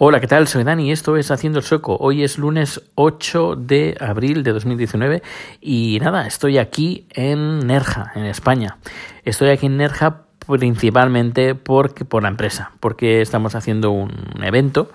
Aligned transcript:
Hola, 0.00 0.20
¿qué 0.20 0.28
tal? 0.28 0.46
Soy 0.46 0.62
Dani 0.62 0.88
y 0.88 0.92
esto 0.92 1.16
es 1.16 1.32
Haciendo 1.32 1.58
el 1.58 1.64
Sueco. 1.64 1.96
Hoy 1.98 2.22
es 2.22 2.38
lunes 2.38 2.80
8 2.94 3.56
de 3.56 3.96
abril 3.98 4.44
de 4.44 4.52
2019 4.52 5.24
y 5.60 5.98
nada, 6.00 6.24
estoy 6.28 6.58
aquí 6.58 7.08
en 7.10 7.66
Nerja, 7.66 8.12
en 8.14 8.24
España. 8.24 8.78
Estoy 9.24 9.48
aquí 9.48 9.66
en 9.66 9.76
Nerja 9.76 10.22
principalmente 10.46 11.56
porque, 11.56 12.04
por 12.04 12.22
la 12.22 12.28
empresa, 12.28 12.70
porque 12.78 13.20
estamos 13.20 13.56
haciendo 13.56 13.90
un 13.90 14.12
evento, 14.40 14.92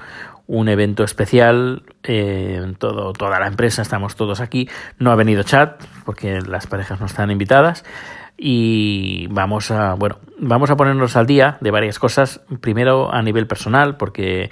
un 0.47 0.69
evento 0.69 1.03
especial, 1.03 1.83
eh, 2.03 2.73
todo, 2.77 3.11
toda 3.11 3.41
la 3.41 3.47
empresa, 3.47 3.81
estamos 3.81 4.15
todos 4.15 4.39
aquí. 4.39 4.69
No 4.99 5.11
ha 5.11 5.15
venido 5.15 5.43
chat 5.43 5.83
porque 6.05 6.39
las 6.41 6.65
parejas 6.67 7.01
no 7.01 7.07
están 7.07 7.29
invitadas 7.29 7.83
y 8.37 9.27
vamos 9.27 9.71
a, 9.71 9.93
bueno, 9.93 10.17
vamos 10.39 10.69
a 10.69 10.75
ponernos 10.75 11.15
al 11.15 11.25
día 11.25 11.57
de 11.61 11.71
varias 11.71 11.99
cosas. 11.99 12.41
Primero 12.61 13.13
a 13.13 13.21
nivel 13.21 13.47
personal, 13.47 13.97
porque 13.97 14.49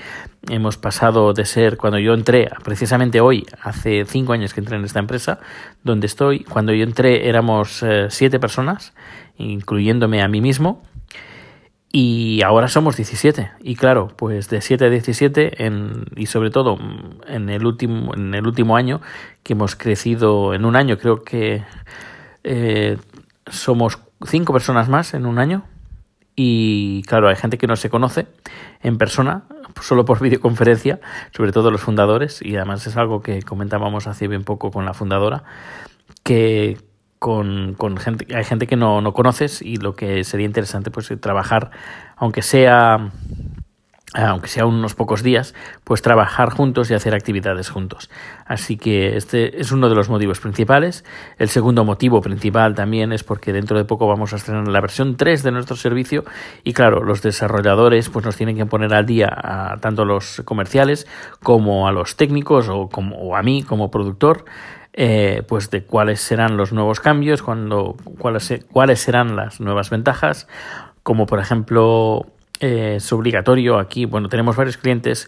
hemos 0.50 0.78
pasado 0.78 1.34
de 1.34 1.46
ser, 1.46 1.78
cuando 1.78 2.00
yo 2.00 2.14
entré, 2.14 2.50
precisamente 2.64 3.22
hoy, 3.22 3.46
hace 3.62 4.06
cinco 4.06 4.34
años 4.34 4.54
que 4.54 4.62
entré 4.62 4.78
en 4.78 4.86
esta 4.86 5.00
empresa, 5.00 5.40
donde 5.84 6.08
estoy, 6.08 6.44
cuando 6.44 6.74
yo 6.74 6.84
entré 6.84 7.28
éramos 7.28 7.84
eh, 7.84 8.08
siete 8.10 8.40
personas, 8.40 8.94
incluyéndome 9.38 10.22
a 10.22 10.28
mí 10.28 10.42
mismo, 10.42 10.84
y 11.94 12.42
ahora 12.44 12.70
somos 12.70 12.96
17. 12.96 13.52
Y 13.62 13.76
claro, 13.76 14.08
pues 14.16 14.50
de 14.50 14.62
7 14.62 14.86
a 14.86 14.90
17 14.90 15.66
en, 15.66 16.06
y 16.16 16.28
sobre 16.28 16.50
todo 16.50 16.78
en 17.28 17.50
el, 17.50 17.66
último, 17.66 18.14
en 18.16 18.34
el 18.34 18.48
último 18.48 18.78
año 18.78 19.02
que 19.44 19.54
hemos 19.54 19.76
crecido 19.76 20.54
en 20.54 20.64
un 20.64 20.78
año, 20.78 20.98
creo 20.98 21.24
que 21.24 21.64
eh, 22.44 22.98
somos 23.48 24.00
cinco 24.26 24.54
personas 24.54 24.90
más 24.90 25.14
en 25.14 25.26
un 25.26 25.40
año. 25.40 25.64
Y 26.36 27.04
claro, 27.04 27.28
hay 27.28 27.36
gente 27.36 27.58
que 27.58 27.68
no 27.68 27.76
se 27.76 27.90
conoce 27.90 28.28
en 28.82 28.98
persona, 28.98 29.44
solo 29.82 30.06
por 30.06 30.20
videoconferencia, 30.22 31.00
sobre 31.36 31.52
todo 31.52 31.72
los 31.72 31.82
fundadores. 31.82 32.42
Y 32.42 32.56
además 32.56 32.86
es 32.88 32.98
algo 32.98 33.22
que 33.22 33.42
comentábamos 33.44 34.08
hace 34.08 34.28
bien 34.28 34.44
poco 34.44 34.72
con 34.72 34.86
la 34.86 34.94
fundadora, 34.94 35.44
que, 36.24 36.78
con, 37.20 37.76
con 37.78 37.98
gente, 37.98 38.34
hay 38.36 38.44
gente 38.44 38.68
que 38.68 38.76
no, 38.76 39.02
no 39.02 39.14
conoces 39.14 39.62
y 39.62 39.78
lo 39.78 39.96
que 39.96 40.24
sería 40.24 40.46
interesante 40.46 40.90
pues 40.90 41.12
trabajar, 41.20 41.72
aunque 42.16 42.42
sea 42.42 43.12
aunque 44.14 44.50
sea 44.50 44.66
unos 44.66 44.94
pocos 44.94 45.24
días, 45.24 45.54
pues 45.84 46.02
trabajar 46.02 46.50
juntos 46.50 46.92
y 46.92 46.94
hacer 46.94 47.14
actividades 47.14 47.70
juntos. 47.70 48.10
Así 48.46 48.78
que 48.78 49.16
este 49.16 49.62
es 49.62 49.72
uno 49.72 49.88
de 49.88 49.96
los 49.96 50.10
motivos 50.10 50.40
principales. 50.40 51.06
El 51.38 51.48
segundo 51.48 51.86
motivo 51.86 52.22
principal 52.22 52.76
también 52.76 53.14
es 53.14 53.24
porque 53.24 53.54
dentro 53.54 53.78
de 53.78 53.86
poco 53.86 54.08
vamos 54.08 54.34
a 54.34 54.36
estrenar 54.36 54.68
la 54.68 54.82
versión 54.82 55.16
3 55.16 55.44
de 55.44 55.52
nuestro 55.52 55.78
servicio 55.78 56.26
y 56.64 56.74
claro, 56.74 57.04
los 57.04 57.22
desarrolladores 57.22 58.10
pues 58.10 58.26
nos 58.26 58.36
tienen 58.36 58.58
que 58.58 58.66
poner 58.66 58.94
al 58.94 59.06
día 59.06 59.30
a 59.32 59.78
tanto 59.80 60.04
los 60.04 60.42
comerciales 60.44 61.08
como 61.42 61.88
a 61.88 61.92
los 61.94 62.18
técnicos 62.18 62.68
o, 62.68 62.90
como, 62.90 63.36
a 63.36 63.44
mí 63.44 63.64
como 63.64 63.92
productor 63.92 64.44
eh, 64.94 65.44
pues 65.48 65.70
de 65.70 65.86
cuáles 65.86 66.20
serán 66.20 66.58
los 66.58 66.74
nuevos 66.74 67.00
cambios, 67.00 67.42
cuando, 67.42 67.96
cuáles, 68.20 68.66
cuáles 68.74 69.00
serán 69.00 69.38
las 69.38 69.62
nuevas 69.62 69.90
ventajas, 69.90 70.50
como 71.02 71.28
por 71.28 71.40
ejemplo 71.40 72.26
eh, 72.62 72.96
es 72.98 73.12
obligatorio. 73.12 73.80
Aquí, 73.80 74.06
bueno, 74.06 74.30
tenemos 74.30 74.56
varios 74.56 74.78
clientes 74.78 75.28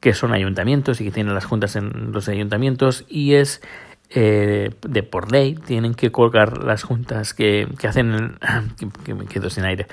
que 0.00 0.12
son 0.12 0.34
ayuntamientos 0.34 1.00
y 1.00 1.04
que 1.04 1.10
tienen 1.10 1.34
las 1.34 1.46
juntas 1.46 1.76
en 1.76 2.12
los 2.12 2.28
ayuntamientos 2.28 3.06
y 3.08 3.34
es 3.34 3.62
eh, 4.10 4.70
de 4.86 5.02
por 5.02 5.32
ley 5.32 5.54
tienen 5.54 5.94
que 5.94 6.12
colgar 6.12 6.62
las 6.62 6.82
juntas 6.82 7.32
que, 7.32 7.66
que 7.78 7.88
hacen 7.88 8.36
que, 9.04 9.14
me 9.14 9.24
quedo 9.24 9.48
sin 9.48 9.64
aire 9.64 9.86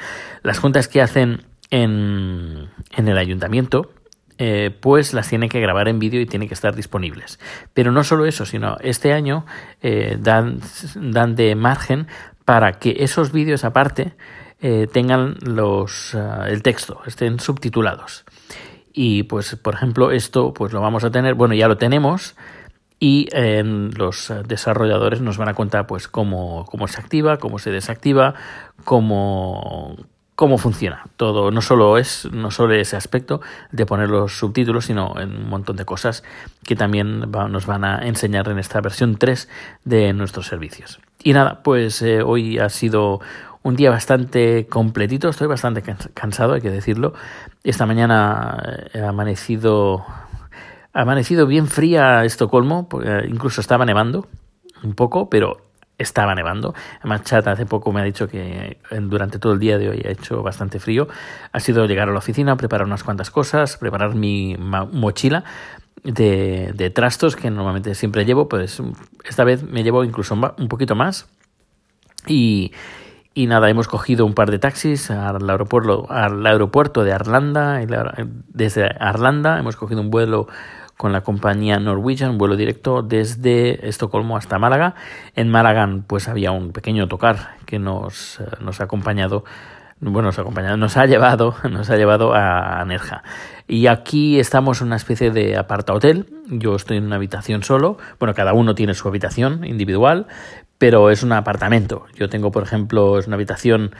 las 0.43 0.59
juntas 0.59 0.89
que 0.89 1.01
hacen 1.01 1.43
en, 1.69 2.67
en 2.97 3.07
el 3.07 3.17
ayuntamiento 3.17 3.89
eh, 4.43 4.71
pues 4.71 5.13
las 5.13 5.29
tiene 5.29 5.49
que 5.49 5.59
grabar 5.59 5.87
en 5.87 5.99
vídeo 5.99 6.19
y 6.19 6.25
tiene 6.25 6.47
que 6.47 6.55
estar 6.55 6.75
disponibles. 6.75 7.39
Pero 7.75 7.91
no 7.91 8.03
solo 8.03 8.25
eso, 8.25 8.43
sino 8.43 8.75
este 8.81 9.13
año 9.13 9.45
eh, 9.83 10.17
dan, 10.19 10.61
dan 10.95 11.35
de 11.35 11.53
margen 11.53 12.07
para 12.43 12.79
que 12.79 12.95
esos 13.01 13.31
vídeos 13.31 13.63
aparte 13.63 14.13
eh, 14.59 14.87
tengan 14.91 15.35
los, 15.43 16.15
ah, 16.15 16.47
el 16.49 16.63
texto, 16.63 17.01
estén 17.05 17.39
subtitulados. 17.39 18.25
Y 18.91 19.23
pues, 19.23 19.55
por 19.57 19.75
ejemplo, 19.75 20.09
esto 20.09 20.55
pues 20.55 20.73
lo 20.73 20.81
vamos 20.81 21.03
a 21.03 21.11
tener, 21.11 21.35
bueno, 21.35 21.53
ya 21.53 21.67
lo 21.67 21.77
tenemos, 21.77 22.35
y 22.99 23.27
los 23.33 24.33
desarrolladores 24.47 25.21
nos 25.21 25.37
van 25.37 25.49
a 25.49 25.53
contar 25.53 25.85
pues 25.87 26.07
cómo, 26.07 26.65
cómo 26.65 26.87
se 26.87 26.99
activa, 26.99 27.37
cómo 27.37 27.57
se 27.57 27.71
desactiva, 27.71 28.35
cómo, 28.85 29.97
cómo 30.41 30.57
funciona 30.57 31.03
todo. 31.17 31.51
No 31.51 31.61
solo 31.61 31.99
es 31.99 32.27
no 32.31 32.49
solo 32.49 32.73
ese 32.73 32.95
aspecto 32.95 33.41
de 33.71 33.85
poner 33.85 34.09
los 34.09 34.39
subtítulos, 34.39 34.85
sino 34.85 35.13
en 35.19 35.35
un 35.35 35.47
montón 35.47 35.75
de 35.75 35.85
cosas 35.85 36.23
que 36.65 36.75
también 36.75 37.29
nos 37.29 37.67
van 37.67 37.83
a 37.85 37.99
enseñar 38.07 38.49
en 38.49 38.57
esta 38.57 38.81
versión 38.81 39.17
3 39.17 39.47
de 39.85 40.13
nuestros 40.13 40.47
servicios. 40.47 40.99
Y 41.23 41.33
nada, 41.33 41.61
pues 41.61 42.01
eh, 42.01 42.23
hoy 42.23 42.57
ha 42.57 42.69
sido 42.69 43.19
un 43.61 43.75
día 43.75 43.91
bastante 43.91 44.65
completito, 44.65 45.29
estoy 45.29 45.45
bastante 45.45 45.83
cansado, 46.15 46.53
hay 46.53 46.61
que 46.61 46.71
decirlo. 46.71 47.13
Esta 47.63 47.85
mañana 47.85 48.87
he 48.95 49.03
amanecido 49.03 50.03
ha 50.91 51.01
amanecido 51.01 51.45
bien 51.45 51.67
fría 51.67 52.25
Estocolmo, 52.25 52.89
incluso 53.27 53.61
estaba 53.61 53.85
nevando 53.85 54.27
un 54.81 54.95
poco, 54.95 55.29
pero 55.29 55.70
estaba 56.01 56.35
nevando. 56.35 56.73
Además, 56.99 57.23
Chat 57.23 57.47
hace 57.47 57.65
poco 57.65 57.91
me 57.91 58.01
ha 58.01 58.03
dicho 58.03 58.27
que 58.27 58.77
durante 59.01 59.39
todo 59.39 59.53
el 59.53 59.59
día 59.59 59.77
de 59.77 59.89
hoy 59.89 60.01
ha 60.05 60.11
hecho 60.11 60.43
bastante 60.43 60.79
frío. 60.79 61.07
Ha 61.51 61.59
sido 61.59 61.85
llegar 61.85 62.09
a 62.09 62.11
la 62.11 62.17
oficina, 62.17 62.55
preparar 62.57 62.85
unas 62.85 63.03
cuantas 63.03 63.31
cosas, 63.31 63.77
preparar 63.77 64.15
mi 64.15 64.55
mochila 64.57 65.43
de 66.03 66.91
trastos 66.93 67.35
que 67.35 67.49
normalmente 67.49 67.95
siempre 67.95 68.25
llevo. 68.25 68.49
Pues 68.49 68.81
esta 69.23 69.43
vez 69.43 69.63
me 69.63 69.83
llevo 69.83 70.03
incluso 70.03 70.33
un 70.33 70.67
poquito 70.67 70.95
más. 70.95 71.29
Y, 72.27 72.71
y 73.33 73.47
nada, 73.47 73.69
hemos 73.69 73.87
cogido 73.87 74.25
un 74.25 74.33
par 74.33 74.51
de 74.51 74.59
taxis 74.59 75.09
al 75.09 75.49
aeropuerto, 75.49 76.05
al 76.09 76.45
aeropuerto 76.45 77.03
de 77.03 77.13
Arlanda. 77.13 77.79
Desde 78.49 78.85
Arlanda 78.85 79.57
hemos 79.57 79.77
cogido 79.77 80.01
un 80.01 80.09
vuelo 80.09 80.47
con 80.97 81.13
la 81.13 81.21
compañía 81.21 81.79
Norwegian, 81.79 82.37
vuelo 82.37 82.55
directo 82.55 83.01
desde 83.01 83.87
Estocolmo 83.87 84.35
hasta 84.35 84.59
Málaga. 84.59 84.95
En 85.35 85.49
Málaga 85.49 85.87
pues 86.07 86.27
había 86.27 86.51
un 86.51 86.73
pequeño 86.73 87.07
tocar 87.07 87.55
que 87.65 87.79
nos, 87.79 88.39
eh, 88.39 88.45
nos 88.59 88.81
ha 88.81 88.83
acompañado 88.83 89.45
bueno, 90.03 90.29
nos 90.29 90.39
ha 90.39 90.41
acompañado, 90.41 90.77
nos 90.77 90.97
ha 90.97 91.05
llevado, 91.05 91.55
nos 91.69 91.89
ha 91.91 91.95
llevado 91.95 92.33
a 92.33 92.83
Nerja. 92.85 93.23
Y 93.67 93.87
aquí 93.87 94.39
estamos 94.39 94.81
en 94.81 94.87
una 94.87 94.95
especie 94.95 95.29
de 95.29 95.57
aparta 95.57 95.93
hotel. 95.93 96.25
Yo 96.47 96.75
estoy 96.75 96.97
en 96.97 97.05
una 97.05 97.17
habitación 97.17 97.63
solo. 97.63 97.97
Bueno, 98.19 98.33
cada 98.33 98.53
uno 98.53 98.73
tiene 98.73 98.95
su 98.95 99.07
habitación 99.07 99.63
individual, 99.63 100.25
pero 100.81 101.11
es 101.11 101.21
un 101.21 101.31
apartamento. 101.31 102.07
Yo 102.15 102.27
tengo, 102.27 102.49
por 102.49 102.63
ejemplo, 102.63 103.19
es 103.19 103.27
una 103.27 103.35
habitación 103.35 103.91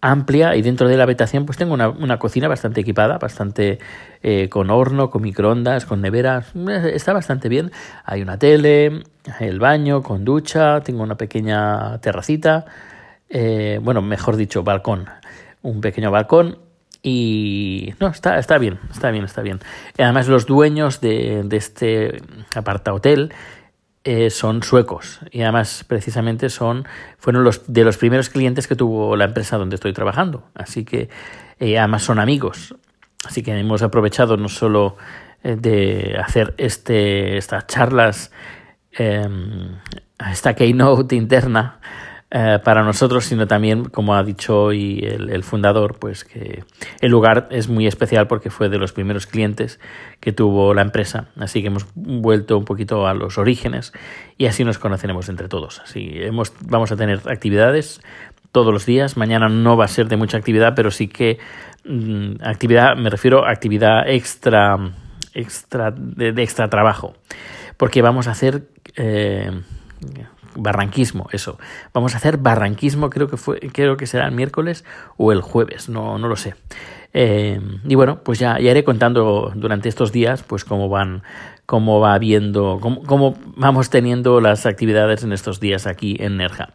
amplia 0.00 0.56
y 0.56 0.62
dentro 0.62 0.88
de 0.88 0.96
la 0.96 1.04
habitación 1.04 1.46
pues 1.46 1.56
tengo 1.56 1.74
una, 1.74 2.18
cocina 2.18 2.48
bastante 2.48 2.80
equipada, 2.80 3.18
bastante 3.18 3.78
eh, 4.20 4.48
con 4.48 4.68
horno, 4.68 5.10
con 5.10 5.22
microondas, 5.22 5.86
con 5.86 6.00
neveras, 6.00 6.46
eh, 6.56 6.90
está 6.92 7.12
bastante 7.12 7.48
bien. 7.48 7.70
Hay 8.04 8.20
una 8.20 8.36
tele, 8.36 9.04
el 9.38 9.60
baño 9.60 10.02
con 10.02 10.24
ducha, 10.24 10.80
tengo 10.80 11.04
una 11.04 11.14
pequeña 11.14 11.98
terracita, 11.98 12.64
eh, 13.28 13.78
bueno, 13.80 14.02
mejor 14.02 14.34
dicho, 14.34 14.64
balcón, 14.64 15.08
un 15.62 15.80
pequeño 15.80 16.10
balcón 16.10 16.58
y 17.00 17.94
no, 18.00 18.08
está, 18.08 18.40
está 18.40 18.58
bien, 18.58 18.80
está 18.90 19.12
bien, 19.12 19.24
está 19.24 19.40
bien. 19.40 19.60
Además 19.96 20.26
los 20.26 20.46
dueños 20.46 21.00
de, 21.00 21.44
de 21.44 21.56
este 21.56 22.20
aparta 22.56 22.92
hotel 22.92 23.32
eh, 24.04 24.28
son 24.28 24.62
suecos. 24.62 25.20
Y 25.30 25.42
además 25.42 25.84
precisamente 25.88 26.50
son 26.50 26.86
fueron 27.18 27.42
los 27.42 27.62
de 27.72 27.84
los 27.84 27.96
primeros 27.96 28.28
clientes 28.28 28.68
que 28.68 28.76
tuvo 28.76 29.16
la 29.16 29.24
empresa 29.24 29.56
donde 29.56 29.76
estoy 29.76 29.94
trabajando. 29.94 30.44
Así 30.54 30.84
que 30.84 31.08
eh, 31.58 31.78
además 31.78 32.02
son 32.02 32.18
amigos. 32.18 32.74
Así 33.24 33.42
que 33.42 33.58
hemos 33.58 33.82
aprovechado 33.82 34.36
no 34.36 34.48
solo 34.50 34.96
eh, 35.42 35.56
de 35.56 36.16
hacer 36.22 36.54
este 36.58 37.38
estas 37.38 37.66
charlas 37.66 38.30
em, 38.92 39.78
esta 40.30 40.54
keynote 40.54 41.16
interna 41.16 41.80
eh, 42.36 42.58
para 42.64 42.82
nosotros, 42.82 43.26
sino 43.26 43.46
también, 43.46 43.84
como 43.84 44.16
ha 44.16 44.24
dicho 44.24 44.60
hoy 44.60 44.98
el, 45.04 45.44
fundador, 45.44 46.00
pues 46.00 46.24
que 46.24 46.64
el 47.00 47.12
lugar 47.12 47.46
es 47.52 47.68
muy 47.68 47.86
especial 47.86 48.26
porque 48.26 48.50
fue 48.50 48.68
de 48.68 48.76
los 48.76 48.92
primeros 48.92 49.28
clientes 49.28 49.78
que 50.18 50.32
tuvo 50.32 50.74
la 50.74 50.82
empresa. 50.82 51.28
Así 51.38 51.60
que 51.60 51.68
hemos 51.68 51.86
vuelto 51.94 52.58
un 52.58 52.64
poquito 52.64 53.06
a 53.06 53.14
los 53.14 53.38
orígenes 53.38 53.92
y 54.36 54.46
así 54.46 54.64
nos 54.64 54.80
conoceremos 54.80 55.28
entre 55.28 55.46
todos. 55.46 55.78
Así 55.78 56.10
hemos, 56.14 56.52
vamos 56.66 56.90
a 56.90 56.96
tener 56.96 57.20
actividades 57.24 58.00
todos 58.50 58.72
los 58.72 58.84
días. 58.84 59.16
Mañana 59.16 59.48
no 59.48 59.76
va 59.76 59.84
a 59.84 59.88
ser 59.88 60.08
de 60.08 60.16
mucha 60.16 60.36
actividad, 60.36 60.74
pero 60.74 60.90
sí 60.90 61.06
que 61.06 61.38
mm, 61.84 62.42
actividad, 62.42 62.96
me 62.96 63.10
refiero 63.10 63.46
a 63.46 63.52
actividad 63.52 64.08
extra, 64.08 64.76
extra 65.34 65.92
de, 65.96 66.30
extra 66.42 66.68
trabajo, 66.68 67.14
porque 67.76 68.02
vamos 68.02 68.26
a 68.26 68.32
hacer 68.32 68.66
eh, 68.96 69.52
barranquismo, 70.54 71.28
eso. 71.32 71.58
Vamos 71.92 72.14
a 72.14 72.18
hacer 72.18 72.38
barranquismo, 72.38 73.10
creo 73.10 73.28
que 73.28 73.36
fue, 73.36 73.60
creo 73.60 73.96
que 73.96 74.06
será 74.06 74.26
el 74.26 74.32
miércoles 74.32 74.84
o 75.16 75.32
el 75.32 75.40
jueves, 75.40 75.88
no, 75.88 76.18
no 76.18 76.28
lo 76.28 76.36
sé. 76.36 76.54
Eh, 77.16 77.60
y 77.84 77.94
bueno, 77.94 78.18
pues 78.24 78.40
ya, 78.40 78.58
iré 78.58 78.82
contando 78.82 79.52
durante 79.54 79.88
estos 79.88 80.10
días 80.10 80.42
pues 80.42 80.64
cómo 80.64 80.88
van, 80.88 81.22
cómo 81.64 82.00
va 82.00 82.18
viendo, 82.18 82.78
cómo, 82.80 83.04
cómo, 83.04 83.38
vamos 83.56 83.88
teniendo 83.88 84.40
las 84.40 84.66
actividades 84.66 85.22
en 85.22 85.32
estos 85.32 85.60
días 85.60 85.86
aquí 85.86 86.16
en 86.18 86.36
Nerja. 86.36 86.70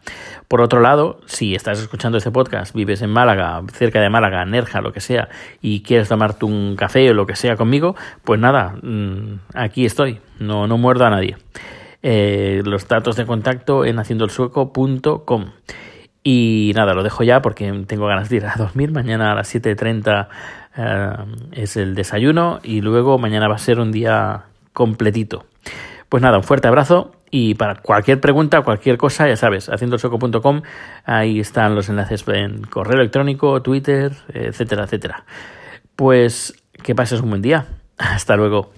Por 0.48 0.62
otro 0.62 0.80
lado, 0.80 1.20
si 1.26 1.54
estás 1.54 1.78
escuchando 1.78 2.16
este 2.16 2.30
podcast, 2.30 2.74
vives 2.74 3.02
en 3.02 3.10
Málaga, 3.10 3.62
cerca 3.74 4.00
de 4.00 4.08
Málaga, 4.08 4.42
Nerja, 4.46 4.80
lo 4.80 4.94
que 4.94 5.00
sea, 5.00 5.28
y 5.60 5.82
quieres 5.82 6.08
tomarte 6.08 6.46
un 6.46 6.74
café 6.74 7.10
o 7.10 7.14
lo 7.14 7.26
que 7.26 7.36
sea 7.36 7.56
conmigo, 7.56 7.94
pues 8.24 8.40
nada, 8.40 8.76
mm, 8.82 9.40
aquí 9.54 9.84
estoy, 9.84 10.20
no, 10.38 10.66
no 10.66 10.78
muerdo 10.78 11.04
a 11.04 11.10
nadie. 11.10 11.36
Eh, 12.02 12.62
los 12.64 12.88
datos 12.88 13.16
de 13.16 13.26
contacto 13.26 13.84
en 13.84 13.98
haciendoelsueco.com. 13.98 15.52
Y 16.22 16.72
nada, 16.74 16.94
lo 16.94 17.02
dejo 17.02 17.22
ya 17.24 17.42
porque 17.42 17.72
tengo 17.86 18.06
ganas 18.06 18.28
de 18.28 18.36
ir 18.36 18.46
a 18.46 18.54
dormir. 18.56 18.90
Mañana 18.92 19.32
a 19.32 19.34
las 19.34 19.54
7.30 19.54 20.28
eh, 20.76 21.12
es 21.52 21.76
el 21.76 21.94
desayuno 21.94 22.60
y 22.62 22.80
luego 22.80 23.18
mañana 23.18 23.48
va 23.48 23.54
a 23.54 23.58
ser 23.58 23.80
un 23.80 23.92
día 23.92 24.44
completito. 24.72 25.46
Pues 26.08 26.22
nada, 26.22 26.38
un 26.38 26.44
fuerte 26.44 26.68
abrazo 26.68 27.12
y 27.30 27.54
para 27.54 27.76
cualquier 27.76 28.20
pregunta, 28.20 28.62
cualquier 28.62 28.98
cosa, 28.98 29.28
ya 29.28 29.36
sabes, 29.36 29.68
haciendoelsueco.com, 29.68 30.62
ahí 31.04 31.38
están 31.38 31.76
los 31.76 31.88
enlaces 31.88 32.24
en 32.26 32.62
correo 32.62 32.98
electrónico, 32.98 33.62
Twitter, 33.62 34.12
etcétera, 34.34 34.84
etcétera. 34.84 35.24
Pues 35.94 36.54
que 36.82 36.94
pases 36.94 37.20
un 37.20 37.30
buen 37.30 37.42
día. 37.42 37.66
Hasta 37.98 38.36
luego. 38.36 38.72